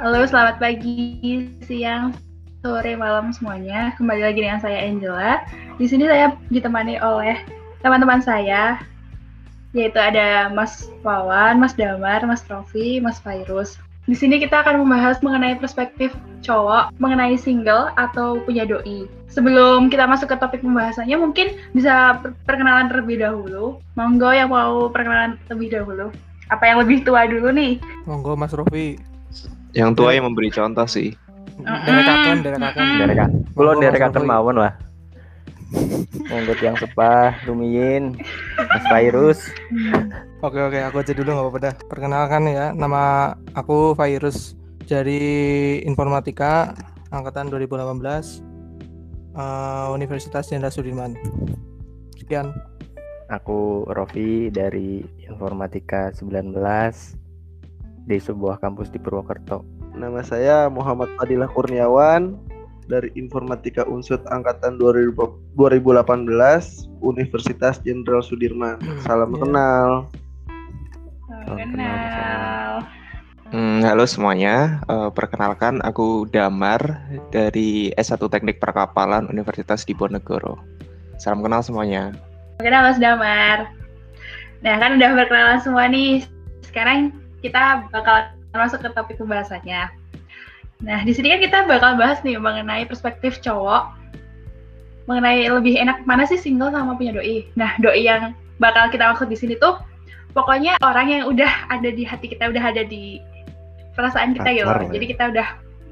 Halo, 0.00 0.24
selamat 0.24 0.56
pagi, 0.64 1.52
siang, 1.60 2.16
sore, 2.64 2.96
malam 2.96 3.36
semuanya. 3.36 3.92
Kembali 4.00 4.24
lagi 4.24 4.40
dengan 4.40 4.56
saya 4.56 4.88
Angela. 4.88 5.44
Di 5.76 5.84
sini 5.84 6.08
saya 6.08 6.32
ditemani 6.48 6.96
oleh 7.04 7.36
teman-teman 7.84 8.24
saya, 8.24 8.80
yaitu 9.76 10.00
ada 10.00 10.48
Mas 10.56 10.88
Wawan, 11.04 11.60
Mas 11.60 11.76
Damar, 11.76 12.24
Mas 12.24 12.40
Trofi, 12.40 12.96
Mas 12.96 13.20
Virus. 13.20 13.76
Di 14.08 14.16
sini 14.16 14.40
kita 14.40 14.64
akan 14.64 14.80
membahas 14.80 15.20
mengenai 15.20 15.60
perspektif 15.60 16.16
cowok 16.40 16.96
mengenai 16.96 17.36
single 17.36 17.92
atau 18.00 18.40
punya 18.48 18.64
doi. 18.64 19.04
Sebelum 19.28 19.92
kita 19.92 20.08
masuk 20.08 20.32
ke 20.32 20.36
topik 20.40 20.64
pembahasannya, 20.64 21.20
mungkin 21.20 21.60
bisa 21.76 22.24
perkenalan 22.48 22.88
terlebih 22.88 23.20
dahulu. 23.20 23.84
Monggo 24.00 24.32
yang 24.32 24.48
mau 24.48 24.88
perkenalan 24.88 25.36
lebih 25.52 25.76
dahulu. 25.76 26.08
Apa 26.48 26.72
yang 26.72 26.80
lebih 26.80 27.04
tua 27.04 27.28
dulu 27.28 27.52
nih? 27.52 27.76
Monggo 28.08 28.32
Mas 28.32 28.56
Rofi. 28.56 28.96
Yang 29.72 29.90
tua 29.94 30.10
yang 30.16 30.26
memberi 30.26 30.50
contoh 30.50 30.86
sih. 30.86 31.14
Derekakan, 31.60 32.36
derekakan. 32.42 32.84
Derekan. 32.98 33.30
Kulo 33.54 33.70
Rofi. 33.76 34.24
mawon 34.26 34.56
lah. 34.58 34.74
Monggo 36.26 36.54
tiang 36.58 36.74
sepah, 36.74 37.38
Rumiyin, 37.46 38.18
Mas 38.58 38.84
Virus. 38.90 39.38
Oke 40.42 40.58
oke, 40.58 40.78
aku 40.82 40.96
aja 40.98 41.12
dulu 41.14 41.30
nggak 41.30 41.46
apa-apa 41.46 41.60
dah. 41.62 41.74
Perkenalkan 41.86 42.42
ya, 42.50 42.66
nama 42.74 43.34
aku 43.54 43.94
Virus 43.94 44.58
dari 44.90 45.78
Informatika 45.86 46.74
angkatan 47.14 47.54
2018 47.54 48.42
eh, 49.38 49.86
Universitas 49.94 50.50
Jenderal 50.50 50.74
Sudirman. 50.74 51.14
Sekian. 52.18 52.50
Aku 53.30 53.86
Rofi 53.86 54.50
dari 54.50 55.06
Informatika 55.22 56.10
19 56.10 56.50
di 58.10 58.18
sebuah 58.18 58.58
kampus 58.58 58.90
di 58.90 58.98
Purwokerto. 58.98 59.62
Nama 59.94 60.18
saya 60.26 60.66
Muhammad 60.66 61.06
Fadilah 61.14 61.46
Kurniawan 61.46 62.34
dari 62.90 63.06
Informatika 63.14 63.86
Unsud 63.86 64.18
angkatan 64.34 64.82
2000 64.82 65.14
2018 65.54 66.26
Universitas 66.98 67.78
Jenderal 67.86 68.26
Sudirman. 68.26 68.82
Salam 69.06 69.30
Iya. 69.30 69.38
kenal. 69.46 69.88
kenal, 71.30 71.54
Kenal. 71.54 72.72
Hmm, 73.50 73.82
halo 73.82 74.06
semuanya, 74.06 74.82
Eh, 74.90 75.10
perkenalkan 75.14 75.78
aku 75.82 76.26
Damar 76.30 76.82
dari 77.30 77.94
S1 77.94 78.26
Teknik 78.26 78.58
Perkapalan 78.58 79.30
Universitas 79.30 79.86
Diponegoro. 79.86 80.58
Salam 81.22 81.46
kenal 81.46 81.62
semuanya. 81.62 82.10
Kenal 82.58 82.90
Mas 82.90 82.98
Damar. 82.98 83.70
Nah, 84.60 84.74
kan 84.82 84.98
udah 84.98 85.10
berkenalan 85.14 85.58
semua 85.62 85.86
nih. 85.90 86.26
Sekarang 86.62 87.10
kita 87.40 87.88
bakal 87.92 88.32
masuk 88.52 88.84
ke 88.84 88.88
topik 88.92 89.16
pembahasannya. 89.16 89.88
Nah, 90.80 90.98
di 91.04 91.12
sini 91.12 91.32
kan 91.36 91.40
kita 91.44 91.58
bakal 91.68 92.00
bahas 92.00 92.24
nih 92.24 92.40
mengenai 92.40 92.88
perspektif 92.88 93.40
cowok 93.44 94.00
mengenai 95.04 95.50
lebih 95.50 95.74
enak 95.74 96.06
mana 96.06 96.22
sih 96.22 96.38
single 96.38 96.70
sama 96.70 96.94
punya 96.94 97.10
doi. 97.16 97.44
Nah, 97.58 97.74
doi 97.82 98.06
yang 98.06 98.32
bakal 98.62 98.88
kita 98.94 99.10
maksud 99.10 99.26
di 99.26 99.36
sini 99.36 99.58
tuh 99.58 99.76
pokoknya 100.32 100.78
orang 100.80 101.06
yang 101.10 101.22
udah 101.26 101.66
ada 101.68 101.90
di 101.90 102.06
hati 102.06 102.30
kita, 102.30 102.48
udah 102.48 102.62
ada 102.62 102.86
di 102.86 103.18
perasaan 103.98 104.32
kita 104.38 104.48
gitu. 104.54 104.70
Lah 104.70 104.86
Jadi 104.86 105.04
ya. 105.04 105.10
kita 105.16 105.24
udah 105.34 105.48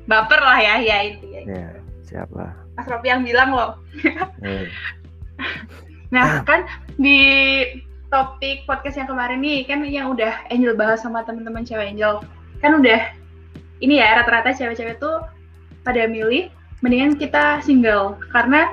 baper 0.07 0.41
lah 0.41 0.59
ya, 0.63 0.75
ya 0.81 0.97
intinya. 1.05 1.41
Ya, 1.45 1.69
siapa? 2.07 2.55
Mas 2.79 2.87
Ropi 2.87 3.11
yang 3.11 3.27
bilang 3.27 3.51
loh. 3.53 3.71
Eh, 4.47 4.71
Nah, 6.09 6.41
kan 6.49 6.65
di 6.97 7.21
topik 8.09 8.65
podcast 8.65 8.97
yang 8.97 9.09
kemarin 9.09 9.41
nih 9.45 9.69
kan 9.69 9.85
yang 9.85 10.13
udah 10.13 10.33
Angel 10.49 10.73
bahas 10.73 11.05
sama 11.05 11.25
teman-teman 11.25 11.65
cewek 11.65 11.93
Angel. 11.93 12.25
Kan 12.65 12.81
udah 12.81 13.13
ini 13.85 14.01
ya 14.01 14.21
rata-rata 14.21 14.57
cewek-cewek 14.57 14.99
tuh 14.99 15.23
pada 15.85 16.09
milih 16.09 16.49
mendingan 16.81 17.21
kita 17.21 17.61
single. 17.61 18.17
Karena 18.33 18.73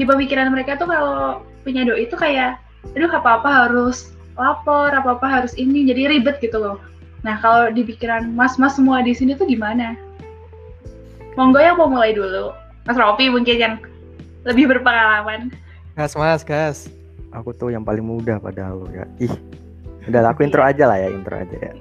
di 0.00 0.08
pemikiran 0.08 0.48
mereka 0.48 0.80
tuh 0.80 0.88
kalau 0.88 1.44
punya 1.62 1.84
doi 1.84 2.08
itu 2.08 2.16
kayak 2.16 2.58
aduh 2.96 3.12
apa-apa 3.12 3.68
harus 3.68 4.10
lapor 4.34 4.90
apa-apa 4.90 5.28
harus 5.28 5.52
ini 5.60 5.84
jadi 5.86 6.08
ribet 6.08 6.40
gitu 6.40 6.56
loh. 6.56 6.80
Nah 7.22 7.38
kalau 7.38 7.70
di 7.70 7.84
pikiran 7.84 8.32
mas-mas 8.32 8.80
semua 8.80 9.04
di 9.04 9.12
sini 9.12 9.36
tuh 9.36 9.46
gimana? 9.46 9.94
Monggo 11.36 11.60
yang 11.60 11.76
mau 11.76 11.88
mulai 11.88 12.16
dulu. 12.16 12.52
Mas 12.82 12.98
Ropi 12.98 13.30
mungkin 13.30 13.56
yang 13.56 13.74
lebih 14.42 14.66
berpengalaman. 14.66 15.54
Gas 15.94 16.18
mas, 16.18 16.42
gas. 16.42 17.01
Aku 17.32 17.50
tuh 17.56 17.68
yang 17.72 17.82
paling 17.82 18.04
muda 18.04 18.38
padahal 18.38 18.84
ya. 18.92 19.04
Ih. 19.18 19.34
Udah 20.06 20.28
aku 20.28 20.44
intro 20.46 20.62
aja 20.62 20.84
lah 20.86 20.98
ya, 20.98 21.08
intro 21.10 21.34
aja 21.34 21.56
ya. 21.56 21.72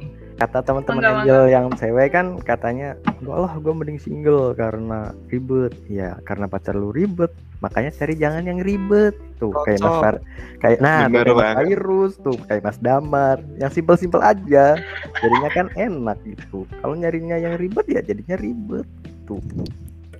Kata 0.41 0.65
teman-teman 0.65 1.05
Mangga, 1.05 1.21
Angel 1.21 1.43
yang 1.53 1.65
cewek 1.77 2.17
kan 2.17 2.41
katanya, 2.41 2.97
"Enggak 3.21 3.37
lah, 3.45 3.53
gue 3.61 3.73
mending 3.77 4.01
single 4.01 4.57
karena 4.57 5.13
ribet." 5.29 5.69
Ya, 5.85 6.17
karena 6.25 6.49
pacar 6.49 6.73
lu 6.73 6.89
ribet, 6.89 7.29
makanya 7.61 7.93
cari 7.93 8.17
jangan 8.17 8.49
yang 8.49 8.57
ribet. 8.57 9.13
Tuh, 9.37 9.53
kayak 9.53 9.85
Mas. 9.85 10.01
Far, 10.01 10.15
kayak 10.57 10.81
nah, 10.81 11.05
tuh 11.05 11.13
kayak 11.13 11.37
Mas. 11.37 11.65
Virus 11.69 12.13
tuh, 12.25 12.37
kayak 12.49 12.61
Mas 12.65 12.79
Damar, 12.81 13.37
yang 13.61 13.69
simpel-simpel 13.69 14.17
aja. 14.17 14.81
Jadinya 15.21 15.49
kan 15.53 15.69
enak 15.77 16.17
gitu. 16.25 16.65
Kalau 16.81 16.97
nyarinya 16.97 17.37
yang 17.37 17.53
ribet 17.61 17.85
ya 17.85 18.01
jadinya 18.01 18.33
ribet. 18.41 18.89
Tuh. 19.29 19.37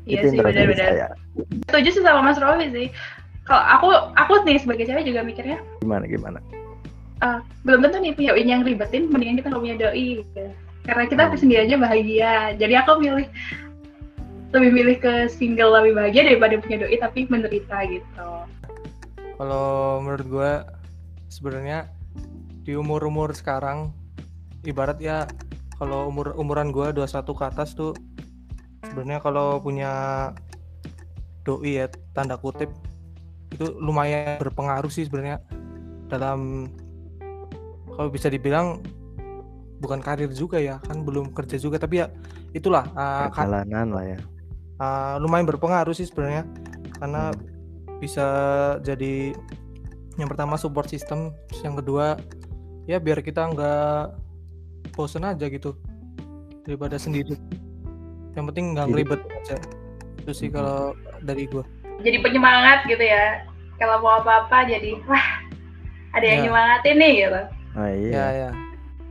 iya 0.06 0.22
Itu 0.22 0.34
sih 0.34 0.38
benar-benar 0.38 1.18
setuju 1.70 1.90
sih 1.94 2.04
sama 2.06 2.22
Mas 2.30 2.38
Rofi 2.38 2.70
sih. 2.70 2.88
Kalau 3.42 3.64
aku 3.66 3.88
aku 4.14 4.34
nih 4.46 4.62
sebagai 4.62 4.86
cewek 4.86 5.04
juga 5.04 5.26
mikirnya 5.26 5.58
Gimana 5.82 6.06
gimana? 6.06 6.40
ah, 7.22 7.38
belum 7.62 7.86
tentu 7.86 8.02
nih 8.02 8.14
punya 8.18 8.34
yang 8.34 8.66
ribetin, 8.66 9.06
mendingan 9.14 9.38
kita 9.38 9.48
nggak 9.54 9.62
punya 9.62 9.78
doi. 9.78 10.26
Gitu. 10.26 10.44
Karena 10.82 11.04
kita 11.06 11.24
Hmm. 11.30 11.38
sendiri 11.38 11.60
aja 11.70 11.76
bahagia. 11.78 12.34
Jadi 12.58 12.74
aku 12.74 12.92
milih 12.98 13.28
lebih 14.52 14.72
milih 14.74 14.96
ke 15.00 15.14
single 15.30 15.72
lebih 15.80 15.96
bahagia 15.96 16.28
daripada 16.28 16.58
punya 16.58 16.78
doi 16.82 16.98
tapi 16.98 17.30
menderita 17.30 17.78
gitu. 17.88 18.30
Kalau 19.38 20.02
menurut 20.02 20.28
gue 20.28 20.52
sebenarnya 21.30 21.88
di 22.62 22.74
umur-umur 22.74 23.32
sekarang 23.32 23.94
ibarat 24.66 24.98
ya 24.98 25.26
kalau 25.78 26.10
umur 26.10 26.34
umuran 26.38 26.70
gue 26.70 26.94
21 26.94 27.26
ke 27.34 27.44
atas 27.46 27.74
tuh 27.74 27.94
sebenarnya 28.86 29.22
kalau 29.22 29.58
punya 29.58 29.92
doi 31.42 31.82
ya 31.82 31.86
tanda 32.14 32.38
kutip 32.38 32.70
itu 33.52 33.66
lumayan 33.78 34.40
berpengaruh 34.40 34.90
sih 34.90 35.06
sebenarnya. 35.06 35.44
Dalam 36.08 36.72
kalau 37.92 38.10
bisa 38.10 38.32
dibilang 38.32 38.80
bukan 39.82 39.98
karir 40.00 40.30
juga 40.32 40.62
ya 40.62 40.78
kan 40.84 41.04
belum 41.04 41.36
kerja 41.36 41.60
juga. 41.60 41.78
Tapi 41.78 42.02
ya 42.04 42.08
itulah 42.52 42.88
uh, 42.96 43.28
Perjalanan 43.30 43.92
lah 43.92 44.06
ya. 44.06 44.20
uh, 44.80 45.16
lumayan 45.20 45.48
berpengaruh 45.48 45.94
sih 45.94 46.08
sebenarnya. 46.08 46.48
Karena 46.98 47.32
bisa 48.00 48.26
jadi 48.82 49.36
yang 50.18 50.28
pertama 50.28 50.58
support 50.58 50.90
system 50.90 51.32
yang 51.62 51.78
kedua 51.78 52.20
ya 52.86 52.98
biar 52.98 53.22
kita 53.22 53.48
nggak 53.54 54.18
bosen 54.92 55.24
aja 55.24 55.48
gitu 55.48 55.78
daripada 56.64 56.98
sendiri. 56.98 57.38
Yang 58.34 58.46
penting 58.54 58.66
nggak 58.76 58.86
ngelibet 58.90 59.22
aja. 59.44 59.58
Itu 60.22 60.32
sih 60.32 60.48
Mhm. 60.50 60.56
kalau 60.56 60.80
dari 61.22 61.46
gua 61.50 61.66
Jadi 62.02 62.18
penyemangat 62.20 62.86
gitu 62.86 63.02
ya. 63.02 63.46
Kalau 63.78 63.98
mau 64.00 64.20
apa-apa 64.20 64.66
jadi 64.66 64.94
wah 65.06 65.28
ada 66.12 66.26
yang 66.26 66.40
Ya. 66.40 66.46
nyemangatin 66.50 66.96
nih 66.98 67.14
gitu. 67.24 67.42
Nah, 67.72 67.90
iya. 67.90 68.12
ya 68.12 68.26
ya 68.36 68.50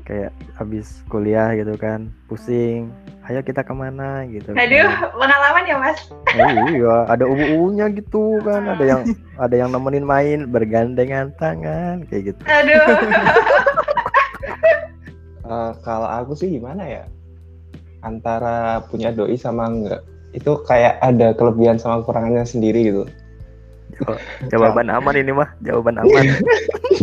kayak 0.02 0.32
habis 0.54 1.06
kuliah 1.06 1.54
gitu 1.54 1.70
kan 1.74 2.10
pusing 2.26 2.90
ayo 3.24 3.38
kita 3.40 3.62
ke 3.62 3.70
mana 3.70 4.26
gitu 4.26 4.50
kan. 4.50 4.58
Aduh, 4.58 4.90
pengalaman 5.14 5.62
ya 5.64 5.76
Mas. 5.78 6.00
Eh, 6.34 6.50
iya 6.74 7.06
ada 7.06 7.24
ubu-ubunya 7.24 7.86
gitu 7.88 8.42
kan 8.42 8.66
ada 8.66 8.82
yang 8.84 9.02
ada 9.44 9.54
yang 9.54 9.70
nemenin 9.70 10.02
main 10.02 10.38
bergandengan 10.46 11.30
tangan 11.38 12.02
kayak 12.04 12.34
gitu 12.34 12.42
Aduh. 12.44 12.86
Eh, 15.42 15.70
kalau 15.82 16.06
aku 16.06 16.38
sih 16.38 16.46
gimana 16.48 16.86
ya? 16.86 17.04
Antara 18.00 18.78
punya 18.86 19.10
doi 19.10 19.34
sama 19.34 19.66
enggak, 19.66 19.98
itu 20.32 20.52
kayak 20.62 20.98
ada 20.98 21.32
kelebihan 21.32 21.74
sama 21.74 22.00
kekurangannya 22.00 22.42
sendiri 22.42 22.80
gitu. 22.86 23.02
Jawa- 23.92 24.20
jawaban 24.48 24.88
aman 24.88 25.14
ini 25.14 25.30
mah 25.30 25.50
jawaban 25.60 25.98
aman. 25.98 26.24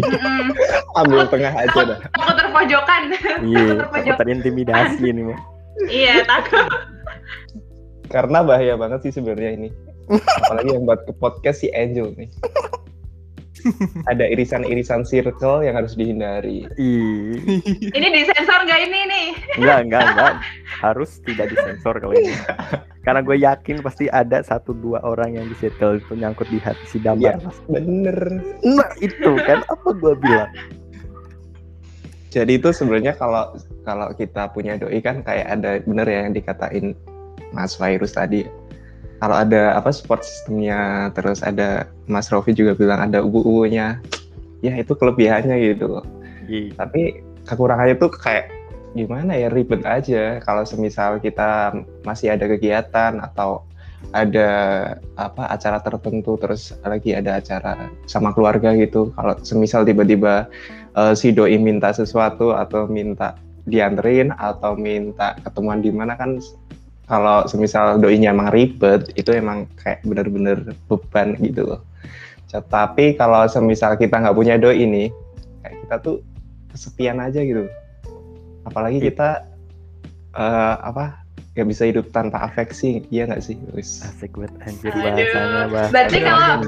Ambil 1.00 1.28
tengah 1.28 1.54
aja 1.54 1.80
dah. 1.86 2.00
Aku 2.16 2.32
terpojokan. 2.34 3.02
iya 3.44 3.76
Aku 3.76 3.84
aku 3.84 3.94
terpojok. 3.94 4.16
terintimidasi 4.18 5.04
ini 5.04 5.22
mah 5.26 5.40
Iya, 5.86 6.26
takut. 6.26 6.66
Karena 8.08 8.42
bahaya 8.42 8.74
banget 8.74 9.04
sih 9.04 9.14
sebenarnya 9.14 9.54
ini. 9.54 9.70
Apalagi 10.42 10.72
yang 10.72 10.84
buat 10.84 11.04
ke 11.04 11.14
podcast 11.14 11.62
si 11.62 11.70
Angel 11.70 12.16
nih. 12.16 12.32
Ada 14.08 14.26
irisan-irisan 14.26 15.04
circle 15.04 15.62
yang 15.62 15.76
harus 15.76 15.94
dihindari. 15.94 16.64
Ih, 16.78 17.36
Ini 17.92 18.08
disensor 18.08 18.64
nggak 18.64 18.80
ini 18.82 19.00
nih? 19.06 19.28
enggak 19.60 19.78
enggak 19.84 20.04
enggak 20.08 20.34
harus 20.80 21.20
tidak 21.22 21.52
disensor 21.52 21.94
kalau 21.94 22.16
ini 22.16 22.32
karena 23.08 23.24
gue 23.24 23.40
yakin 23.40 23.80
pasti 23.80 24.12
ada 24.12 24.44
satu 24.44 24.76
dua 24.76 25.00
orang 25.00 25.40
yang 25.40 25.48
di 25.48 25.56
circle 25.56 25.96
itu 25.96 26.12
nyangkut 26.12 26.52
di 26.52 26.60
hati 26.60 26.84
si 26.92 27.00
damar 27.00 27.40
Iya, 27.40 27.56
bener. 27.72 28.20
nah 28.68 28.92
itu 29.00 29.32
kan 29.48 29.64
apa 29.64 29.90
gue 29.96 30.14
bilang 30.20 30.52
Jadi 32.28 32.60
itu 32.60 32.70
sebenarnya 32.76 33.16
kalau 33.16 33.56
kalau 33.88 34.12
kita 34.12 34.52
punya 34.52 34.76
doi 34.76 35.00
kan 35.00 35.24
kayak 35.24 35.48
ada 35.48 35.80
bener 35.88 36.04
ya 36.04 36.28
yang 36.28 36.36
dikatain 36.36 36.92
Mas 37.56 37.80
Virus 37.80 38.20
tadi. 38.20 38.44
Kalau 39.24 39.34
ada 39.34 39.74
apa 39.80 39.90
support 39.96 40.22
sistemnya, 40.22 41.10
terus 41.16 41.40
ada 41.42 41.88
Mas 42.06 42.28
Rofi 42.30 42.52
juga 42.52 42.76
bilang 42.76 43.00
ada 43.00 43.24
ubu-ubunya. 43.24 43.98
Ya 44.60 44.76
itu 44.76 44.92
kelebihannya 44.94 45.56
gitu. 45.72 46.04
Iya. 46.52 46.76
Tapi 46.78 47.24
kekurangannya 47.48 47.96
tuh 47.96 48.12
kayak 48.12 48.52
gimana 48.94 49.36
ya 49.36 49.52
ribet 49.52 49.84
aja. 49.84 50.40
Kalau 50.44 50.64
semisal 50.64 51.20
kita 51.20 51.74
masih 52.08 52.36
ada 52.36 52.46
kegiatan 52.48 53.20
atau 53.20 53.66
ada 54.14 54.50
apa 55.18 55.50
acara 55.50 55.82
tertentu 55.82 56.38
terus 56.38 56.72
lagi 56.86 57.18
ada 57.18 57.42
acara 57.42 57.90
sama 58.06 58.32
keluarga 58.32 58.72
gitu. 58.78 59.12
Kalau 59.18 59.34
semisal 59.42 59.84
tiba-tiba 59.84 60.48
eh, 60.96 61.14
si 61.18 61.34
doi 61.34 61.58
minta 61.58 61.92
sesuatu 61.92 62.54
atau 62.54 62.86
minta 62.88 63.36
dianterin 63.68 64.32
atau 64.38 64.80
minta 64.80 65.36
ketemuan 65.44 65.84
di 65.84 65.92
mana 65.92 66.16
kan 66.16 66.40
kalau 67.08 67.48
semisal 67.48 68.00
doinya 68.00 68.32
emang 68.36 68.52
ribet 68.52 69.12
itu 69.16 69.32
emang 69.32 69.68
kayak 69.80 70.04
bener-bener 70.04 70.76
beban 70.88 71.36
gitu 71.40 71.76
loh. 71.76 71.82
Tapi 72.48 73.20
kalau 73.20 73.44
semisal 73.52 74.00
kita 74.00 74.24
nggak 74.24 74.38
punya 74.38 74.56
doi 74.56 74.88
ini 74.88 75.12
kayak 75.64 75.76
kita 75.84 75.96
tuh 76.00 76.16
kesepian 76.72 77.20
aja 77.20 77.44
gitu 77.44 77.68
apalagi 78.68 79.00
kita 79.00 79.48
eh, 80.36 80.76
apa 80.84 81.24
nggak 81.58 81.68
bisa 81.74 81.90
hidup 81.90 82.06
tanpa 82.14 82.46
afeksi 82.46 83.02
iya 83.10 83.26
nggak 83.26 83.42
sih 83.42 83.58
Wis. 83.74 84.06
Asik 84.06 84.38
banget 84.38 84.54
anjir 84.62 84.94
Aduh. 84.94 85.02
bahasanya 85.02 85.66
bahasa. 85.74 85.90
Berarti 85.90 86.18
kalau-. 86.22 86.62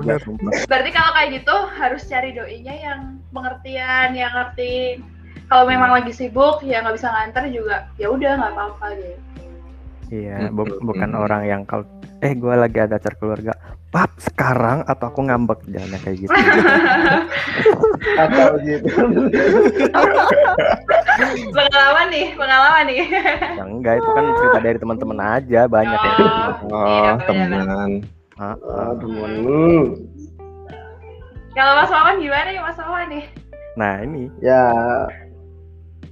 Berarti 0.66 0.90
kalau 0.90 1.12
kayak 1.14 1.30
gitu 1.38 1.56
harus 1.78 2.02
cari 2.10 2.30
doinya 2.34 2.74
yang 2.74 3.02
pengertian, 3.30 4.18
yang 4.18 4.34
ngerti. 4.34 4.98
Kalau 5.46 5.66
memang 5.70 5.94
lagi 5.94 6.10
sibuk, 6.10 6.66
ya 6.66 6.82
nggak 6.82 6.98
bisa 6.98 7.10
nganter 7.14 7.54
juga. 7.54 7.86
Ya 8.02 8.10
udah 8.10 8.32
nggak 8.38 8.54
apa-apa 8.58 8.86
gitu. 8.98 9.22
Iya, 10.10 10.50
bu- 10.50 10.82
bukan 10.82 11.14
orang 11.14 11.46
yang 11.46 11.62
kalau 11.70 11.86
eh 12.26 12.34
gue 12.34 12.50
lagi 12.50 12.82
ada 12.82 12.98
acara 12.98 13.14
keluarga, 13.22 13.54
pap 13.94 14.10
sekarang 14.18 14.82
atau 14.90 15.06
aku 15.14 15.22
ngambek 15.30 15.62
jangan 15.70 16.02
kayak 16.02 16.18
gitu. 16.26 16.34
Atau 18.26 18.58
gitu. 18.66 18.90
nih, 22.10 22.26
pengalaman 22.36 22.84
nih. 22.90 23.00
Ya 23.58 23.64
enggak 23.64 23.96
itu 24.02 24.10
kan 24.12 24.26
cerita 24.38 24.60
dari 24.60 24.78
teman-teman 24.78 25.20
aja 25.22 25.62
banyak 25.70 26.00
ya. 26.02 26.14
Oh. 26.18 26.74
oh 26.74 26.86
Iya, 26.86 27.12
teman 27.26 28.04
Ah, 28.40 28.56
lu. 28.96 30.00
Kalau 31.52 31.72
Mas 31.76 31.92
Wawan 31.92 32.24
gimana 32.24 32.50
ya 32.56 32.62
Mas 32.64 32.80
Wawan 32.80 33.12
nih? 33.12 33.26
Nah 33.76 34.00
ini 34.00 34.32
Ya, 34.40 34.72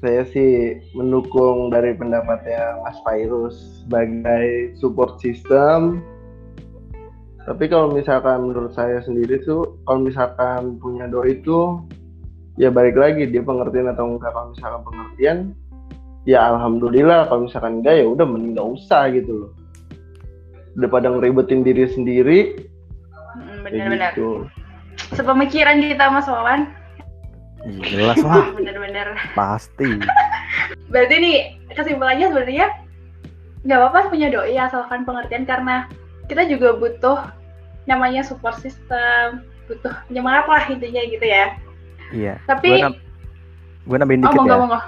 saya 0.03 0.27
sih 0.29 0.75
mendukung 0.91 1.71
dari 1.71 1.95
pendapatnya 1.95 2.83
Mas 2.83 2.99
Virus 3.07 3.55
sebagai 3.83 4.75
support 4.75 5.23
system. 5.23 6.03
Tapi 7.47 7.71
kalau 7.71 7.95
misalkan 7.95 8.51
menurut 8.51 8.75
saya 8.75 8.99
sendiri 9.07 9.39
tuh, 9.47 9.79
kalau 9.88 10.03
misalkan 10.03 10.75
punya 10.83 11.07
doi 11.07 11.39
itu, 11.39 11.79
ya 12.59 12.67
balik 12.67 12.99
lagi 12.99 13.23
dia 13.23 13.39
pengertian 13.39 13.88
atau 13.88 14.19
enggak. 14.19 14.35
Kalau 14.35 14.51
misalkan 14.51 14.81
pengertian, 14.83 15.38
ya 16.27 16.44
alhamdulillah. 16.45 17.25
Kalau 17.25 17.47
misalkan 17.47 17.79
enggak, 17.79 17.95
ya 17.97 18.06
udah 18.06 18.25
mending 18.27 18.53
nggak 18.53 18.69
usah 18.69 19.07
gitu 19.09 19.31
loh. 19.33 19.51
Daripada 20.75 21.09
ngeribetin 21.09 21.63
diri 21.63 21.88
sendiri, 21.88 22.39
Hmm, 23.33 23.62
kayak 23.62 23.63
Bener-bener. 23.65 24.12
gitu. 24.12 24.29
Sepemikiran 25.13 25.77
kita 25.79 26.09
Mas 26.09 26.25
Wawan. 26.25 26.74
jelas 27.83 28.18
lah 28.19 28.50
Bener-bener. 28.57 29.13
pasti. 29.33 29.97
Berarti 30.91 31.15
nih 31.18 31.38
kesimpulannya 31.71 32.30
sebenarnya 32.30 32.68
nggak 33.62 33.77
apa-apa 33.77 34.09
punya 34.09 34.30
doi 34.30 34.56
asalkan 34.56 35.03
pengertian 35.03 35.44
karena 35.44 35.85
kita 36.25 36.45
juga 36.45 36.73
butuh 36.73 37.19
namanya 37.85 38.21
support 38.21 38.57
system, 38.57 39.44
butuh 39.65 39.91
penyemangat 40.07 40.45
lah 40.47 40.63
intinya 40.65 41.01
gitu 41.03 41.25
ya. 41.25 41.45
Iya. 42.09 42.33
Tapi 42.45 42.69
Gue 42.73 42.83
nam- 42.83 43.00
gue 43.83 43.97
nambahin 43.97 44.19
oh 44.19 44.23
dikit 44.25 44.38
monggo 44.38 44.50
ya. 44.50 44.59
monggo. 44.59 44.80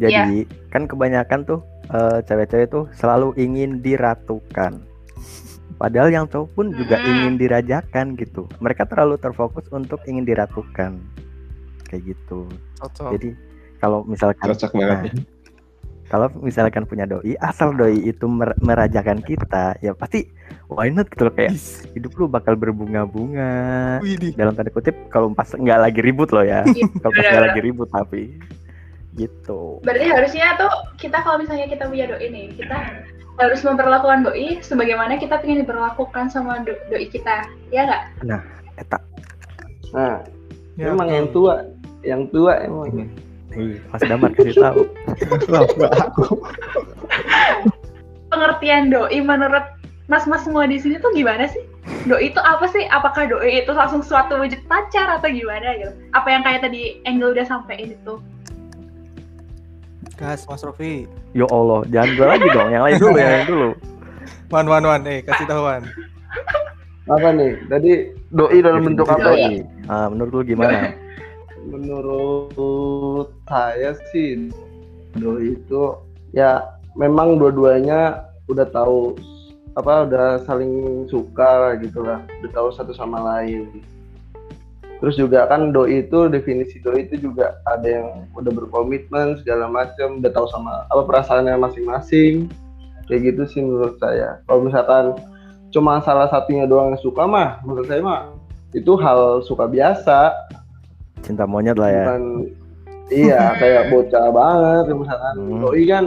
Jadi 0.00 0.48
kan 0.72 0.88
kebanyakan 0.88 1.44
tuh 1.44 1.60
eh, 1.92 2.18
cewek-cewek 2.24 2.68
tuh 2.72 2.84
selalu 2.96 3.36
ingin 3.36 3.84
diratukan. 3.84 4.80
Padahal 5.76 6.12
yang 6.12 6.28
cowok 6.28 6.48
pun 6.56 6.66
juga 6.76 7.00
Mm-mm. 7.00 7.08
ingin 7.08 7.34
dirajakan 7.40 8.06
gitu. 8.16 8.44
Mereka 8.60 8.84
terlalu 8.88 9.16
terfokus 9.16 9.64
untuk 9.72 10.00
ingin 10.04 10.24
diratukan. 10.28 11.00
Kayak 11.88 12.16
gitu. 12.16 12.48
Cocok. 12.80 13.16
Jadi 13.16 13.28
kalau 13.80 14.04
misalkan 14.04 14.44
cocok 14.52 14.72
banget 14.76 15.16
Nah, 15.16 15.24
kalau 16.10 16.26
misalkan 16.42 16.90
punya 16.90 17.06
doi, 17.06 17.38
asal 17.38 17.70
doi 17.70 18.02
itu 18.02 18.26
mer- 18.26 18.58
merajakan 18.58 19.22
kita, 19.22 19.78
ya 19.78 19.94
pasti 19.94 20.26
why 20.66 20.90
not 20.90 21.06
gitu 21.06 21.30
loh 21.30 21.34
kayak 21.38 21.54
hidup 21.94 22.10
lu 22.18 22.26
bakal 22.26 22.58
berbunga-bunga. 22.58 24.02
Dalam 24.34 24.58
tanda 24.58 24.74
kutip 24.74 24.98
kalau 25.06 25.30
pas 25.30 25.46
nggak 25.46 25.78
lagi 25.78 26.02
ribut 26.02 26.34
loh 26.34 26.42
ya. 26.42 26.66
Iya, 26.66 26.90
kalau 26.98 27.12
pas 27.14 27.24
nggak 27.30 27.44
lagi 27.46 27.60
ribut 27.62 27.88
tapi 27.94 28.22
gitu. 29.20 29.80
Berarti 29.84 30.06
harusnya 30.08 30.56
tuh 30.56 30.72
kita 30.96 31.20
kalau 31.20 31.36
misalnya 31.40 31.68
kita 31.68 31.84
punya 31.88 32.08
doi 32.08 32.28
nih, 32.32 32.46
kita 32.56 32.76
harus 33.36 33.60
memperlakukan 33.60 34.24
doi 34.24 34.60
sebagaimana 34.64 35.20
kita 35.20 35.40
pengen 35.40 35.64
diperlakukan 35.64 36.32
sama 36.32 36.64
do- 36.64 36.80
doi 36.88 37.08
kita, 37.12 37.44
ya 37.68 37.84
nggak? 37.84 38.02
Eta, 38.80 38.98
Nah, 39.90 40.22
Ya, 40.80 40.96
emang 40.96 41.12
yang 41.12 41.28
tua, 41.28 41.68
yang 42.00 42.24
tua 42.32 42.56
emang. 42.64 42.88
Ih, 43.52 43.76
Mas 43.92 44.00
Damar 44.00 44.32
kasih 44.32 44.56
tahu. 44.56 44.88
Pengertian 48.32 48.88
doi 48.88 49.20
menurut 49.20 49.66
mas-mas 50.08 50.46
semua 50.46 50.64
di 50.64 50.80
sini 50.80 50.96
tuh 51.02 51.12
gimana 51.12 51.50
sih? 51.50 51.60
Doi 52.08 52.32
itu 52.32 52.40
apa 52.40 52.64
sih? 52.72 52.88
Apakah 52.88 53.28
doi 53.28 53.60
itu 53.60 53.68
langsung 53.76 54.00
suatu 54.00 54.40
wujud 54.40 54.62
pacar 54.70 55.20
atau 55.20 55.28
gimana 55.28 55.76
gitu? 55.76 55.92
Apa 56.16 56.32
yang 56.32 56.42
kayak 56.46 56.64
tadi 56.64 57.04
Angel 57.04 57.36
udah 57.36 57.44
sampein 57.44 57.92
itu? 57.92 58.14
Gas 60.20 60.44
Mas 60.44 60.60
Rofi. 60.60 61.08
Yo 61.32 61.42
Ya 61.42 61.46
Allah, 61.48 61.80
jangan 61.88 62.10
gue 62.12 62.26
lagi 62.28 62.46
dong. 62.52 62.68
Yang 62.68 62.82
lain 62.84 62.96
dulu, 63.00 63.16
yang 63.16 63.32
lain 63.32 63.48
dulu. 63.48 63.70
Wan 64.52 64.66
wan 64.68 64.84
wan, 64.84 65.00
eh 65.08 65.24
kasih 65.24 65.48
tahu 65.48 65.64
Wan. 65.64 65.82
Apa 67.08 67.28
nih? 67.32 67.56
Tadi 67.72 67.92
doi 68.28 68.58
dalam 68.60 68.84
bentuk 68.84 69.08
apa 69.08 69.32
ya? 69.32 69.48
Doi. 69.48 69.64
Ah, 69.88 70.06
menurut 70.12 70.30
lu 70.36 70.42
gimana? 70.44 70.92
Menurut 71.70 73.28
saya 73.44 73.92
sih 74.12 74.48
doi 75.16 75.56
itu 75.56 75.92
ya 76.32 76.64
memang 76.96 77.36
dua-duanya 77.36 78.24
udah 78.48 78.64
tahu 78.72 79.12
apa 79.76 80.08
udah 80.08 80.40
saling 80.48 81.04
suka 81.08 81.76
gitu 81.84 82.00
lah, 82.04 82.24
udah 82.42 82.50
tahu 82.52 82.68
satu 82.74 82.92
sama 82.92 83.20
lain. 83.22 83.68
Terus 85.00 85.16
juga 85.16 85.48
kan 85.48 85.72
doi 85.72 86.04
itu 86.04 86.28
definisi 86.28 86.76
doi 86.78 87.08
itu 87.08 87.16
juga 87.16 87.56
ada 87.64 87.88
yang 87.88 88.28
udah 88.36 88.52
berkomitmen 88.52 89.40
segala 89.40 89.64
macam, 89.66 90.20
udah 90.20 90.28
tahu 90.30 90.46
sama 90.52 90.84
apa 90.86 91.02
perasaannya 91.08 91.56
masing-masing. 91.56 92.52
Kayak 93.08 93.32
gitu 93.32 93.42
sih 93.48 93.60
menurut 93.64 93.96
saya. 93.96 94.44
Kalau 94.44 94.60
misalkan 94.62 95.16
cuma 95.72 95.98
salah 96.04 96.28
satunya 96.28 96.68
doang 96.68 96.92
yang 96.94 97.00
suka 97.00 97.24
mah, 97.24 97.58
menurut 97.64 97.88
saya 97.88 98.04
mah 98.04 98.28
itu 98.70 98.94
hal 99.00 99.42
suka 99.42 99.66
biasa 99.66 100.30
Cinta 101.26 101.42
monyet 101.42 101.74
lah 101.74 101.90
ya. 101.90 102.04
bukan 102.06 102.22
iya 103.10 103.42
kayak 103.60 103.90
bocah 103.90 104.30
banget 104.30 104.84
misalkan 104.94 105.34
Hmm. 105.36 105.60
doi 105.66 105.82
kan 105.90 106.04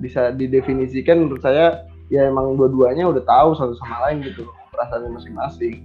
bisa 0.00 0.32
didefinisikan 0.32 1.20
menurut 1.28 1.44
saya 1.44 1.84
ya 2.08 2.26
emang 2.26 2.56
dua-duanya 2.58 3.06
udah 3.06 3.22
tahu 3.22 3.54
satu 3.54 3.76
sama 3.78 4.08
lain 4.08 4.24
gitu 4.24 4.48
perasaannya 4.72 5.14
masing-masing. 5.14 5.84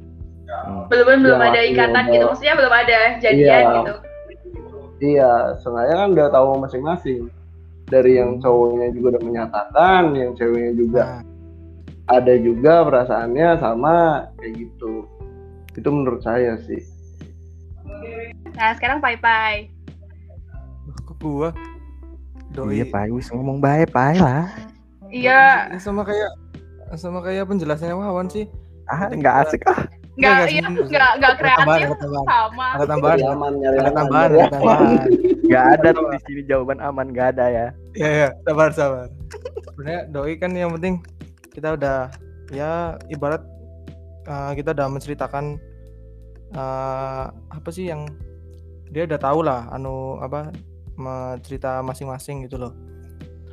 Belum 0.87 1.19
belum 1.19 1.37
Ya, 1.37 1.47
ada 1.49 1.61
ikatan 1.61 2.03
gitu, 2.07 2.23
maksudnya 2.25 2.55
belum 2.55 2.73
ada 2.73 2.97
jadian 3.19 3.37
Iya. 3.61 3.75
gitu. 3.77 3.93
iya 4.97 5.31
sengaja 5.61 5.93
kan 5.93 6.09
udah 6.09 6.27
tahu 6.27 6.57
masing-masing 6.57 7.29
dari 7.85 8.17
yang 8.17 8.35
Hmm. 8.35 8.41
cowoknya 8.41 8.87
juga 8.91 9.07
udah 9.13 9.23
menyatakan 9.23 10.03
yang 10.11 10.31
ceweknya 10.33 10.73
juga 10.73 11.03
Nah, 11.03 11.21
ada 12.09 12.33
juga 12.35 12.73
perasaannya 12.81 13.49
sama 13.57 13.95
kayak 14.35 14.53
gitu 14.57 15.05
itu 15.71 15.85
menurut 15.87 16.19
saya 16.19 16.57
sih 16.59 16.81
Nah 18.51 18.73
sekarang 18.73 18.97
pai 18.97 19.15
pai. 19.15 19.69
ke 20.97 21.13
gua. 21.19 21.53
Doi. 22.49 22.79
Iya, 22.79 22.85
Pak. 22.87 23.11
Wis 23.11 23.29
ngomong 23.29 23.59
baik, 23.59 23.91
Pak 23.91 24.17
lah. 24.17 24.49
Iya, 25.07 25.69
Ya, 25.69 25.77
sama 25.77 26.01
kayak 26.01 26.31
sama 26.95 27.21
kayak 27.21 27.45
penjelasannya 27.45 27.93
Wawan 27.93 28.27
sih. 28.27 28.49
Ah, 28.87 29.07
nggak 29.07 29.35
asik 29.45 29.61
ah. 29.67 29.85
Nggak 30.17 30.49
iya 30.49 30.65
nggak, 30.65 31.11
nggak 31.21 31.33
kreatif 31.37 31.89
sama. 32.25 32.67
Ada 32.73 32.85
tambahan. 32.89 33.17
Nyari 33.21 33.29
aman 33.29 33.53
nyari 33.61 33.77
Ada 33.77 33.91
tambahan, 33.93 34.29
ada 34.33 34.47
tambahan. 34.49 34.89
Nggak 35.45 35.65
ada 35.77 35.87
tuh 35.93 36.05
di 36.09 36.19
sini 36.25 36.41
jawaban 36.49 36.79
aman, 36.81 37.05
nggak 37.13 37.27
ada 37.37 37.45
ya. 37.47 37.65
Ya 37.93 38.09
ya, 38.09 38.29
sabar 38.43 38.69
sabar. 38.73 39.07
Sebenarnya 39.69 40.01
doi 40.09 40.33
kan 40.41 40.51
yang 40.57 40.73
penting 40.73 41.05
kita 41.53 41.77
udah 41.77 42.09
ya 42.53 42.97
ibarat 43.13 43.41
uh, 44.29 44.51
kita 44.53 44.73
udah 44.73 44.87
menceritakan 44.91 45.57
uh, 46.53 47.29
apa 47.31 47.69
sih 47.73 47.89
yang 47.89 48.05
dia 48.91 49.03
udah 49.03 49.19
tahu 49.19 49.43
lah 49.43 49.67
anu 49.73 50.21
apa 50.23 50.53
cerita 51.45 51.85
masing-masing 51.85 52.49
gitu 52.49 52.57
loh 52.57 52.73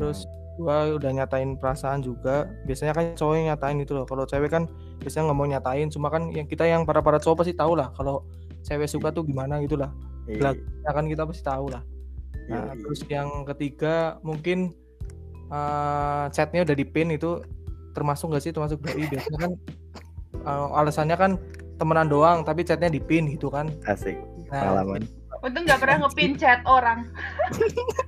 terus 0.01 0.25
gua 0.57 0.97
udah 0.97 1.11
nyatain 1.13 1.59
perasaan 1.59 2.01
juga 2.01 2.49
biasanya 2.65 2.95
kan 2.97 3.05
cowok 3.19 3.35
yang 3.37 3.49
nyatain 3.53 3.77
gitu 3.85 3.93
loh 3.99 4.05
kalau 4.09 4.25
cewek 4.25 4.49
kan 4.49 4.65
biasanya 5.05 5.31
nggak 5.31 5.39
mau 5.39 5.49
nyatain 5.49 5.89
cuma 5.93 6.09
kan 6.09 6.33
yang 6.33 6.49
kita 6.49 6.65
yang 6.65 6.89
para 6.89 7.05
para 7.05 7.21
cowok 7.21 7.45
pasti 7.45 7.53
tahu 7.53 7.77
lah 7.77 7.93
kalau 7.93 8.25
cewek 8.65 8.89
suka 8.89 9.13
tuh 9.13 9.23
gimana 9.23 9.61
gitu 9.61 9.77
lah 9.77 9.93
Iya, 10.25 10.57
ya 10.57 10.91
kan 10.97 11.05
kita 11.05 11.29
pasti 11.29 11.45
tahu 11.45 11.69
lah 11.69 11.85
nah 12.49 12.73
iya. 12.73 12.81
terus 12.81 13.01
yang 13.13 13.45
ketiga 13.45 14.17
mungkin 14.25 14.73
eh, 15.53 16.25
chatnya 16.33 16.65
udah 16.65 16.77
di 16.77 16.87
pin 16.89 17.13
itu 17.13 17.41
termasuk 17.95 18.35
nggak 18.35 18.43
sih? 18.43 18.53
Termasuk 18.53 18.83
doi 18.83 19.07
biasanya 19.07 19.39
kan 19.39 19.53
eh, 20.43 20.69
alasannya 20.79 21.17
kan 21.17 21.33
temenan 21.79 22.11
doang 22.11 22.39
tapi 22.47 22.67
chatnya 22.67 22.91
di 22.91 23.01
pin 23.01 23.31
gitu 23.31 23.49
kan. 23.49 23.71
Asik. 23.87 24.19
Nah 24.51 24.75
pengalaman. 24.75 25.03
Untung 25.45 25.65
nggak 25.69 25.81
pernah 25.81 25.97
ngepin 26.05 26.33
chat 26.41 26.61
orang. 26.65 27.09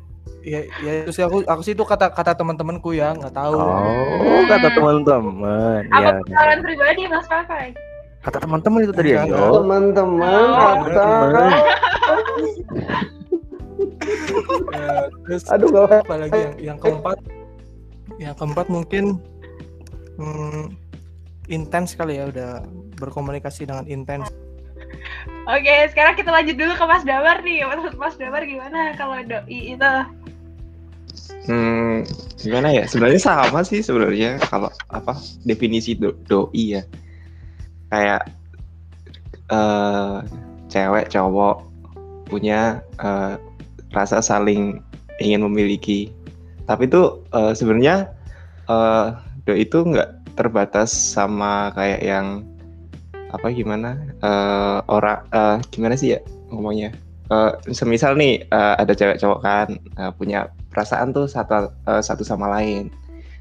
ya 0.47 0.61
ya 0.79 0.93
terus 1.03 1.19
aku 1.19 1.43
aku 1.43 1.61
sih 1.61 1.75
itu 1.75 1.83
kata 1.83 2.07
kata 2.09 2.39
teman-temanku 2.39 2.95
ya 2.95 3.11
nggak 3.13 3.35
tahu 3.35 3.59
oh 3.59 4.43
kata 4.47 4.69
teman-teman 4.71 5.83
Apa 5.91 5.99
ya 5.99 6.11
pengalaman 6.23 6.61
pribadi 6.63 7.03
Mas 7.11 7.27
Pakai? 7.27 7.75
kata 8.23 8.39
teman-teman 8.39 8.81
itu 8.87 8.95
tadi 8.95 9.11
ya 9.15 9.23
Jo. 9.27 9.63
Teman-teman 9.63 10.47
Oh. 10.47 10.75
kata 10.87 11.07
Ya, 14.73 15.11
terus 15.27 15.43
aduh 15.51 15.69
gak 15.69 16.07
apalagi 16.07 16.33
yang 16.39 16.55
yang 16.63 16.79
keempat 16.79 17.19
yang 18.17 18.35
keempat 18.39 18.67
mungkin 18.71 19.19
hmm, 20.17 20.73
intens 21.51 21.93
kali 21.93 22.23
ya 22.23 22.31
udah 22.31 22.63
berkomunikasi 22.97 23.67
dengan 23.67 23.85
intens 23.87 24.31
Oke, 25.47 25.87
sekarang 25.95 26.19
kita 26.19 26.31
lanjut 26.31 26.59
dulu 26.59 26.75
ke 26.75 26.85
Mas 26.85 27.07
Damar 27.07 27.39
nih. 27.39 27.63
Menurut 27.63 27.95
Mas 27.95 28.19
Damar 28.19 28.43
gimana 28.43 28.91
kalau 28.99 29.15
doi 29.23 29.79
itu? 29.79 29.93
Hmm, 31.47 32.03
gimana 32.43 32.75
ya? 32.75 32.85
Sebenarnya 32.91 33.23
sama 33.23 33.63
sih 33.63 33.81
sebenarnya 33.81 34.43
kalau 34.51 34.71
apa 34.91 35.15
definisi 35.47 35.95
do- 35.95 36.19
doi 36.27 36.81
ya. 36.81 36.83
Kayak 37.93 38.23
eh 39.47 40.17
cewek 40.67 41.07
cowok 41.15 41.57
punya 42.27 42.83
eh, 42.99 43.39
rasa 43.95 44.19
saling 44.19 44.83
ingin 45.23 45.47
memiliki. 45.47 46.11
Tapi 46.67 46.91
itu 46.91 47.23
eh, 47.31 47.55
sebenarnya 47.55 48.11
eh 48.67 49.07
doi 49.47 49.63
itu 49.63 49.79
nggak 49.87 50.35
terbatas 50.35 50.91
sama 50.91 51.71
kayak 51.79 52.03
yang 52.03 52.43
apa 53.31 53.51
gimana 53.55 53.99
eh 54.23 54.79
orang 54.91 55.23
eh, 55.31 55.57
gimana 55.71 55.95
sih 55.95 56.19
ya 56.19 56.21
ngomongnya? 56.51 56.91
Eh, 57.27 57.53
semisal 57.75 58.15
nih 58.15 58.47
eh, 58.47 58.75
ada 58.79 58.95
cewek 58.95 59.19
cowok 59.19 59.41
kan 59.43 59.69
eh, 59.75 60.13
punya 60.15 60.47
perasaan 60.71 61.11
tuh 61.11 61.27
satu 61.27 61.75
eh, 61.75 61.99
satu 61.99 62.23
sama 62.23 62.47
lain. 62.55 62.87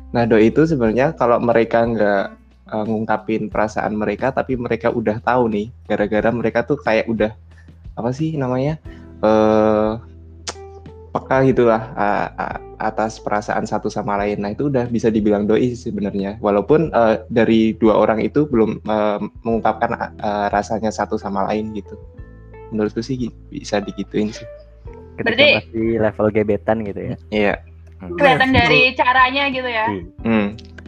Nah 0.09 0.25
doi 0.25 0.49
itu 0.49 0.65
sebenarnya 0.65 1.13
kalau 1.13 1.37
mereka 1.37 1.85
nggak 1.85 2.25
eh, 2.73 2.85
ngungkapin 2.89 3.53
perasaan 3.53 3.93
mereka, 3.93 4.33
tapi 4.33 4.57
mereka 4.57 4.89
udah 4.89 5.21
tahu 5.21 5.53
nih, 5.53 5.69
gara-gara 5.85 6.33
mereka 6.33 6.65
tuh 6.65 6.81
kayak 6.81 7.05
udah 7.05 7.29
apa 7.93 8.09
sih 8.09 8.33
namanya 8.33 8.81
eh 9.21 9.91
peka 11.13 11.45
gitulah 11.45 11.83
eh, 11.93 12.27
eh, 12.41 12.57
atas 12.81 13.21
perasaan 13.21 13.69
satu 13.69 13.85
sama 13.85 14.17
lain. 14.17 14.41
Nah 14.41 14.49
itu 14.57 14.65
udah 14.73 14.89
bisa 14.89 15.13
dibilang 15.13 15.45
doi 15.45 15.77
sebenarnya, 15.77 16.41
walaupun 16.41 16.89
eh, 16.89 17.21
dari 17.29 17.77
dua 17.77 18.01
orang 18.01 18.17
itu 18.25 18.49
belum 18.49 18.81
eh, 18.81 19.19
mengungkapkan 19.45 19.93
eh, 20.17 20.47
rasanya 20.49 20.89
satu 20.89 21.21
sama 21.21 21.45
lain 21.53 21.69
gitu. 21.77 21.93
Menurutku 22.75 22.99
sih 22.99 23.15
bisa 23.47 23.79
digituin 23.79 24.29
sih. 24.29 24.43
ketika 25.15 25.31
Berarti- 25.31 25.55
masih 25.63 25.87
level 25.97 26.27
gebetan 26.29 26.77
gitu 26.83 26.99
ya 27.01 27.15
Iya, 27.31 27.53
Kelihatan 28.11 28.51
dari 28.51 28.91
caranya 28.93 29.47
gitu 29.47 29.63
ya. 29.65 29.85
Iya. 29.87 30.03
hmm, 30.21 30.47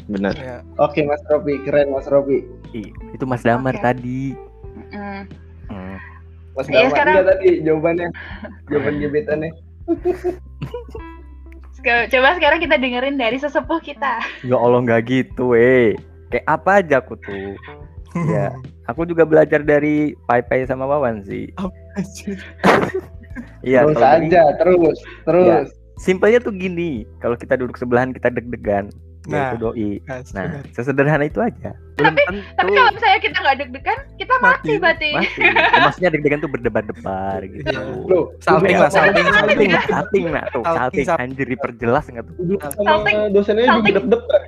bener. 0.09 0.33
ya 0.35 0.57
Oke 0.77 0.99
Mas 1.01 1.23
Robi, 1.25 1.63
keren 1.63 1.87
Mas 1.89 2.03
Robi. 2.05 2.43
Ih, 2.69 2.91
itu 3.09 3.23
Mas 3.23 3.39
Damar 3.41 3.71
Oke. 3.71 3.81
tadi 3.81 4.35
Mm. 4.87 5.23
Hmm. 5.67 5.95
Mas 6.53 6.67
Iya, 6.67 6.75
Damar 6.77 6.91
sekarang- 6.91 7.15
enggak 7.15 7.27
tadi 7.29 7.49
jawabannya. 7.61 8.07
Jawaban 8.67 8.95
gebetannya. 8.99 9.51
Coba 12.09 12.29
sekarang 12.33 12.59
kita 12.59 12.75
dengerin 12.75 13.15
dari 13.15 13.37
sesepuh 13.37 13.79
kita. 13.79 14.19
ya 14.43 14.55
Allah 14.55 14.79
nggak 14.81 15.01
gitu 15.05 15.53
eh 15.53 15.95
kayak 16.27 16.43
apa 16.45 16.71
aja 16.77 16.99
aku 16.99 17.15
tuh 17.15 17.55
ya 18.33 18.51
aku 18.87 19.03
juga 19.03 19.23
belajar 19.23 19.61
dari 19.61 20.15
Pai 20.25 20.41
Pai 20.41 20.63
sama 20.63 20.83
Wawan 20.83 21.21
sih 21.21 21.47
iya 23.61 23.85
terus 23.85 24.01
aja, 24.01 24.43
terus, 24.57 24.97
terus. 25.23 25.67
simpelnya 25.95 26.39
tuh 26.39 26.51
gini 26.51 27.03
kalau 27.19 27.35
kita 27.35 27.53
duduk 27.53 27.75
sebelahan 27.77 28.11
kita 28.11 28.29
deg-degan 28.29 28.89
Nah. 29.27 29.35
nah. 29.35 29.47
itu 29.51 29.57
doi 29.59 29.91
nah 30.07 30.23
benar. 30.23 30.63
sesederhana 30.71 31.27
itu 31.27 31.39
aja 31.43 31.75
belum 31.99 32.15
Tapi 32.15 32.21
tentu 32.55 32.71
kalau 32.71 32.91
misalnya 32.95 33.19
kita 33.19 33.37
nggak 33.37 33.55
deg-degan, 33.59 33.99
kita 34.15 34.33
mati 34.37 34.47
Mati. 34.47 34.73
berarti. 34.79 35.09
mati 35.11 35.41
Ya, 35.41 35.79
maksudnya 35.83 36.09
deg-degan 36.15 36.39
tuh 36.39 36.47
berdebar-debar 36.47 37.39
gitu 37.43 37.67
Iya. 37.67 37.81
Loh, 38.07 38.23
Salting 38.39 38.77
lah, 38.77 38.87
salting, 38.87 39.25
salting 39.27 39.67
nah, 39.67 39.83
salting 39.83 40.23
nah 40.31 40.43
tuh 40.47 40.63
Salting, 40.63 41.05
anjir 41.11 41.47
diperjelas 41.49 42.05
nggak 42.07 42.23
tuh 42.23 42.35
Salting. 42.79 43.15
dosennya 43.35 43.65
juga 43.65 43.73
Salting. 43.75 43.95
deg-degan. 43.99 44.41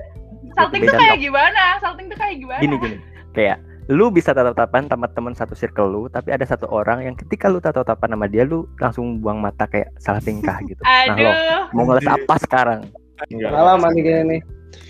Salting 0.55 0.81
tuh 0.81 0.95
kayak 0.95 1.17
gimana? 1.19 1.63
Salting 1.83 2.05
tuh 2.07 2.17
kayak 2.17 2.35
gimana? 2.39 2.61
gini 2.63 2.75
gini 2.79 2.97
kayak 3.29 3.57
lu 3.89 4.07
bisa 4.07 4.31
tatap-tatapan 4.31 4.85
sama 4.85 5.09
teman 5.09 5.33
satu 5.33 5.57
circle 5.57 5.89
lu 5.89 6.01
tapi 6.07 6.29
ada 6.29 6.45
satu 6.45 6.69
orang 6.69 7.01
yang 7.01 7.15
ketika 7.17 7.49
lu 7.49 7.57
tatap-tatapan 7.57 8.13
sama 8.13 8.25
dia 8.25 8.45
lu 8.45 8.69
langsung 8.77 9.17
buang 9.17 9.41
mata 9.41 9.65
kayak 9.65 9.89
salah 9.97 10.21
tingkah 10.21 10.61
gitu 10.69 10.77
nah 10.79 11.09
lo 11.11 11.25
Aduh. 11.25 11.61
mau 11.73 11.83
ngeles 11.85 12.05
apa 12.07 12.35
sekarang 12.39 12.81
Pengalaman 13.19 13.91
nih 13.91 14.01
kayaknya 14.01 14.23
nih. 14.23 14.41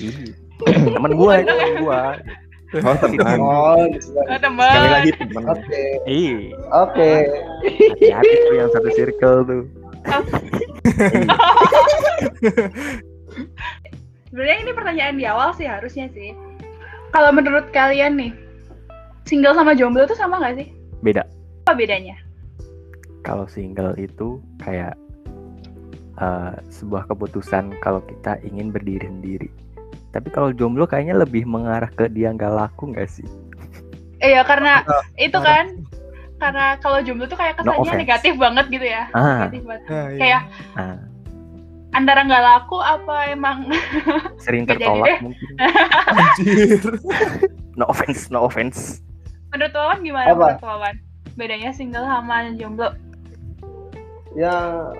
Ih, 0.06 0.30
temen 0.94 1.12
gua 1.18 1.34
itu 1.40 1.50
temen 1.50 1.74
gua 1.82 2.02
Oh 2.70 2.94
teman. 2.94 3.38
Oh, 3.42 3.82
Oh, 4.30 4.38
teman. 4.38 4.70
sekali 4.70 4.90
lagi 4.94 5.12
temen 5.18 5.44
Oke, 5.50 5.84
ih 6.06 6.54
oke. 6.70 7.12
hati-hati 7.66 8.30
tuh 8.46 8.54
yang 8.54 8.70
satu 8.70 8.90
circle 8.94 9.38
tuh 9.42 9.64
Ih, 10.06 11.26
Sebenarnya 14.30 14.58
ini 14.62 14.72
pertanyaan 14.72 15.16
di 15.18 15.26
awal 15.26 15.50
sih 15.52 15.66
harusnya 15.66 16.06
sih. 16.14 16.38
Kalau 17.10 17.34
menurut 17.34 17.74
kalian 17.74 18.14
nih, 18.14 18.32
single 19.30 19.54
sama 19.54 19.78
jomblo 19.78 20.04
tuh 20.04 20.18
sama 20.18 20.42
nggak 20.42 20.58
sih? 20.58 20.68
beda 21.00 21.22
Apa 21.64 21.78
bedanya? 21.78 22.18
kalau 23.22 23.46
single 23.46 23.94
itu 23.96 24.42
kayak 24.58 24.98
eh, 26.18 26.54
sebuah 26.68 27.06
keputusan 27.06 27.78
kalau 27.80 28.02
kita 28.02 28.42
ingin 28.42 28.74
berdiri 28.74 29.06
sendiri 29.06 29.50
tapi 30.10 30.34
kalau 30.34 30.50
jomblo 30.50 30.84
kayaknya 30.84 31.14
lebih 31.16 31.46
mengarah 31.46 31.92
ke 31.94 32.10
dia 32.10 32.34
nggak 32.34 32.50
laku 32.50 32.90
nggak 32.92 33.06
sih 33.06 33.28
Iya 34.20 34.44
karena 34.44 34.84
itu 35.16 35.38
kan 35.38 35.80
karena 36.40 36.76
kalau 36.80 37.00
jomblo 37.00 37.24
tuh 37.24 37.40
kayak 37.40 37.56
No 37.60 37.72
kesannya 37.72 37.88
offense. 37.88 38.02
negatif 38.04 38.34
banget 38.36 38.66
gitu 38.68 38.84
ya. 38.84 39.04
ah 39.12 39.48
Negatif 39.48 39.62
banget. 39.64 39.82
Nah, 39.88 40.08
iya. 40.08 40.20
Kayak 40.20 40.42
ah, 40.76 40.98
antara 41.90 42.20
nggak 42.24 42.44
laku 42.44 42.78
apa 42.80 43.16
emang 43.32 43.58
sering 44.38 44.64
tertolak 44.70 45.24
mungkin 45.24 45.52
Anjir. 46.12 46.84
no 47.80 47.88
offense 47.88 48.28
no 48.28 48.44
offense 48.44 49.00
menurut 49.54 49.74
Wawan 49.74 50.00
gimana 50.06 50.28
Apa? 50.34 50.38
menurut 50.38 50.66
Wawan? 50.66 50.96
Bedanya 51.38 51.72
single 51.72 52.06
sama 52.06 52.52
jomblo. 52.60 52.90
Ya, 54.38 54.92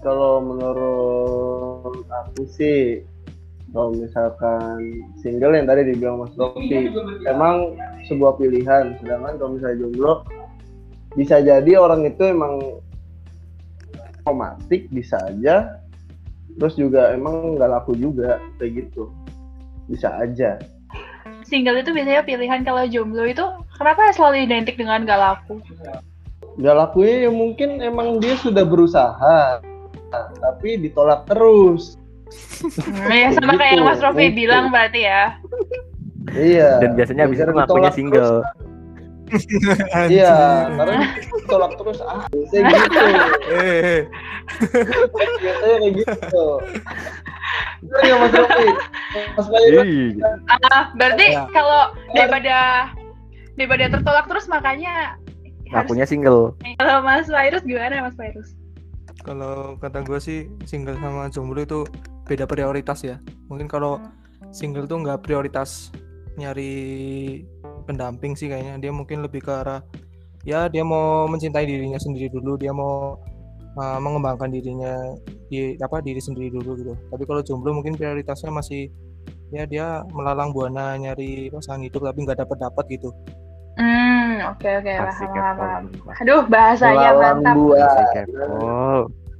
kalau 0.00 0.40
menurut 0.44 2.06
aku 2.06 2.46
sih, 2.46 3.02
kalau 3.74 3.92
misalkan 3.94 5.04
single 5.18 5.56
yang 5.56 5.66
tadi 5.66 5.92
dibilang 5.92 6.22
Mas 6.22 6.34
Rofi, 6.38 6.92
emang 7.26 7.74
sebuah 8.06 8.38
pilihan. 8.38 8.96
Sedangkan 9.02 9.36
kalau 9.40 9.56
misalnya 9.58 9.82
jomblo, 9.82 10.12
bisa 11.18 11.42
jadi 11.42 11.72
orang 11.76 12.06
itu 12.06 12.22
emang 12.22 12.80
romantik, 14.24 14.86
bisa 14.94 15.18
aja. 15.26 15.80
Terus 16.60 16.76
juga 16.76 17.10
emang 17.16 17.56
nggak 17.56 17.70
laku 17.70 17.96
juga, 17.96 18.38
kayak 18.60 18.86
gitu. 18.86 19.10
Bisa 19.88 20.12
aja. 20.20 20.60
Single 21.50 21.82
itu 21.82 21.90
biasanya 21.90 22.22
pilihan 22.22 22.62
kalau 22.62 22.86
jomblo 22.86 23.26
itu 23.26 23.42
kenapa 23.74 24.14
selalu 24.14 24.46
identik 24.46 24.78
dengan 24.78 25.02
gak 25.02 25.18
laku? 25.18 25.58
Nggak 26.54 26.76
lakunya 26.76 27.26
ya 27.26 27.30
mungkin 27.30 27.82
emang 27.82 28.22
dia 28.22 28.38
sudah 28.38 28.62
berusaha, 28.62 29.58
tapi 30.38 30.78
ditolak 30.78 31.26
terus. 31.26 31.98
Hmm, 32.78 33.10
ya 33.10 33.34
sama 33.34 33.52
Gitu, 33.52 33.58
kayak 33.58 33.72
yang 33.74 33.84
Mas 33.84 33.98
Rofi 33.98 34.16
mungkin. 34.30 34.38
bilang 34.38 34.64
berarti 34.70 35.00
ya. 35.02 35.22
Iya. 36.30 36.78
dan 36.78 36.90
biasanya 36.94 37.22
abis 37.26 37.38
itu 37.42 37.50
ngakunya 37.50 37.90
single. 37.90 38.34
Iya, 40.10 40.34
karena 40.74 41.06
ditolak 41.22 41.78
terus 41.78 42.02
ah 42.02 42.26
biasanya 42.34 42.66
gitu. 42.66 42.98
Eh, 43.54 43.98
Biasanya 45.38 45.76
kayak 45.78 45.92
gitu. 46.02 46.46
Bener 47.80 48.00
nggak 48.04 48.18
Mas 48.20 48.32
Rofi? 48.36 48.66
Mas 49.36 49.46
Bayu 49.48 49.78
Ih, 49.82 50.08
Ah, 50.68 50.92
berarti 50.94 51.26
Ya. 51.32 51.44
kalau 51.50 51.82
daripada 52.12 52.56
daripada 53.56 53.84
tertolak 53.92 54.26
terus 54.28 54.46
makanya 54.48 55.16
harus 55.70 55.86
ngakunya 55.86 56.06
single 56.06 56.56
kalau 56.78 56.96
Mas 57.00 57.28
Virus 57.30 57.62
gimana 57.62 58.04
Mas 58.04 58.16
Virus? 58.18 58.48
Kalau 59.20 59.76
kata 59.76 60.00
gue 60.00 60.16
sih 60.16 60.38
single 60.64 60.96
sama 60.96 61.28
jomblo 61.28 61.60
itu 61.60 61.84
beda 62.24 62.48
prioritas 62.48 63.04
ya. 63.04 63.20
Mungkin 63.52 63.68
kalau 63.68 64.00
single 64.48 64.88
tuh 64.88 65.04
nggak 65.04 65.20
prioritas 65.28 65.92
nyari 66.40 67.44
pendamping 67.84 68.32
sih 68.32 68.48
kayaknya. 68.48 68.80
Dia 68.80 68.92
mungkin 68.96 69.20
lebih 69.20 69.44
ke 69.44 69.52
arah 69.52 69.84
ya 70.40 70.72
dia 70.72 70.80
mau 70.80 71.28
mencintai 71.28 71.68
dirinya 71.68 72.00
sendiri 72.00 72.32
dulu. 72.32 72.56
Dia 72.56 72.72
mau 72.72 73.20
uh, 73.76 73.98
mengembangkan 74.00 74.48
dirinya 74.48 74.96
di 75.50 75.74
apa 75.76 75.98
diri 75.98 76.22
sendiri 76.22 76.54
dulu 76.54 76.78
gitu. 76.78 76.94
Tapi 77.10 77.22
kalau 77.26 77.42
jomblo 77.42 77.74
mungkin 77.74 77.98
prioritasnya 77.98 78.54
masih 78.54 78.86
ya 79.50 79.66
dia 79.66 80.06
melalang 80.14 80.54
buana 80.54 80.94
nyari 80.94 81.50
pasangan 81.50 81.82
hidup 81.82 82.06
tapi 82.06 82.22
nggak 82.22 82.38
dapat 82.38 82.56
dapat 82.62 82.84
gitu. 82.86 83.10
Hmm, 83.74 84.54
oke 84.54 84.68
oke 84.78 84.92
Asik 84.92 85.30
paham 85.34 85.56
paham. 85.58 85.82
Aduh, 86.22 86.42
bahasanya 86.46 87.10
Melalang 87.10 87.38
mantap. 87.42 87.54
buah, 87.58 87.94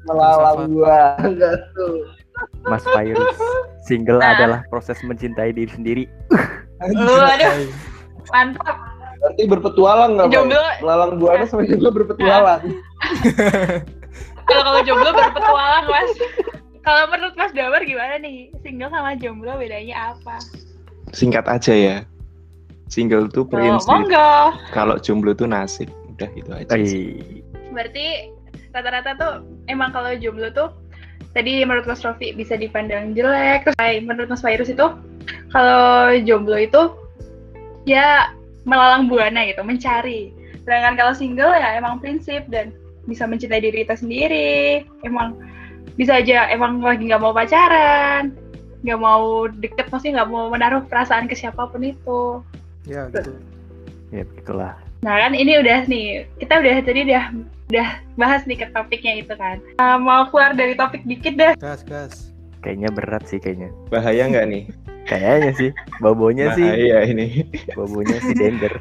melalang 0.09 0.59
enggak 1.23 1.55
tuh. 1.77 1.95
Mas 2.65 2.81
Virus, 2.89 3.37
single 3.85 4.17
Nah. 4.17 4.33
adalah 4.33 4.61
proses 4.73 4.97
mencintai 5.05 5.53
diri 5.53 5.69
sendiri. 5.71 6.05
Lu 6.91 7.15
aduh, 7.21 7.69
mantap. 8.33 8.77
Berarti 9.21 9.43
berpetualang 9.45 10.11
nggak? 10.17 10.29
Jomblo, 10.33 10.63
Melalang 10.81 11.13
buana 11.21 11.45
sama 11.45 11.69
jomblo 11.69 11.93
berpetualang. 11.93 12.63
kalau 14.47 14.63
kalau 14.65 14.81
jomblo 14.83 15.11
berpetualang, 15.11 15.87
Mas. 15.87 16.11
Kalau 16.81 17.03
menurut 17.09 17.35
Mas 17.35 17.53
Damar 17.53 17.85
gimana 17.85 18.17
nih? 18.17 18.49
Single 18.61 18.89
sama 18.89 19.13
jomblo 19.15 19.53
bedanya 19.55 20.17
apa? 20.17 20.41
Singkat 21.13 21.45
aja 21.45 21.73
ya. 21.73 21.97
Single 22.89 23.29
tuh 23.29 23.45
Oh, 23.45 23.51
prinsip, 23.51 23.87
monggo. 23.87 24.57
kalau 24.73 24.97
jomblo 24.97 25.31
tuh 25.31 25.47
nasib. 25.47 25.87
Udah 26.11 26.31
itu 26.35 26.51
aja. 26.51 26.73
sih. 26.81 27.21
Ih, 27.21 27.43
Berarti 27.71 28.07
rata-rata 28.73 29.11
tuh 29.15 29.33
emang 29.67 29.91
kalau 29.91 30.11
jomblo 30.17 30.51
tuh 30.51 30.73
tadi 31.31 31.63
menurut 31.63 31.87
Mas 31.87 32.03
Rofi 32.03 32.35
bisa 32.35 32.57
dipandang 32.57 33.15
jelek. 33.15 33.69
Terus 33.69 33.77
menurut 34.03 34.29
Mas 34.29 34.43
Virus 34.43 34.69
itu 34.69 34.87
kalau 35.49 36.11
jomblo 36.25 36.59
itu 36.59 36.83
ya 37.85 38.33
melalang 38.65 39.07
buana 39.07 39.47
gitu, 39.47 39.63
mencari. 39.63 40.35
Sedangkan 40.65 40.97
kalau 40.97 41.13
single 41.15 41.53
ya 41.53 41.77
emang 41.77 41.99
prinsip 41.99 42.45
dan 42.49 42.75
bisa 43.11 43.27
mencintai 43.27 43.59
diri 43.59 43.83
kita 43.83 43.99
sendiri. 43.99 44.87
Emang 45.03 45.35
bisa 45.99 46.23
aja 46.23 46.47
emang 46.49 46.79
lagi 46.81 47.11
nggak 47.11 47.23
mau 47.23 47.35
pacaran, 47.35 48.33
nggak 48.87 49.01
mau 49.01 49.51
deket, 49.51 49.91
maksudnya 49.91 50.23
nggak 50.23 50.31
mau 50.31 50.47
menaruh 50.49 50.83
perasaan 50.87 51.27
ke 51.27 51.35
siapa 51.35 51.67
pun 51.67 51.83
itu. 51.83 52.41
Ya 52.87 53.11
gitu. 53.11 53.35
ya 54.15 54.23
begitulah. 54.25 54.79
Nah 55.03 55.15
kan 55.17 55.33
ini 55.35 55.59
udah 55.61 55.85
nih, 55.91 56.25
kita 56.39 56.63
udah 56.63 56.75
tadi 56.87 57.01
udah 57.11 57.25
udah 57.71 57.89
bahas 58.19 58.43
nih 58.49 58.59
ke 58.63 58.67
topiknya 58.73 59.23
itu 59.25 59.35
kan. 59.35 59.59
Uh, 59.79 59.99
mau 59.99 60.29
keluar 60.29 60.55
dari 60.55 60.79
topik 60.79 61.03
dikit 61.05 61.35
deh. 61.37 61.53
Gas 61.59 61.83
gas. 61.85 62.31
Kayaknya 62.61 62.91
berat 62.93 63.25
sih 63.25 63.41
kayaknya. 63.41 63.73
Bahaya 63.89 64.29
nggak 64.29 64.47
nih? 64.53 64.65
Kayaknya 65.09 65.51
sih, 65.57 65.71
bobonya 65.99 66.53
sih, 66.55 66.69
Bahaya 66.69 67.09
ini. 67.09 67.49
bobonya 67.73 68.21
sih 68.21 68.37
danger. 68.37 68.77